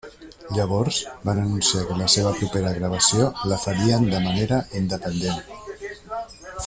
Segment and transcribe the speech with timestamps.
[0.57, 6.27] Llavors van anunciar que la seva propera gravació la farien de manera independent.